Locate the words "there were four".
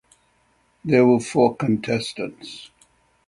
0.83-1.55